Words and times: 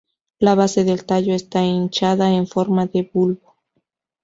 La 0.39 0.55
base 0.55 0.83
del 0.83 1.05
tallo 1.05 1.35
está 1.35 1.61
hinchada 1.63 2.33
en 2.33 2.47
forma 2.47 2.87
de 2.87 3.07
bulbo. 3.13 3.55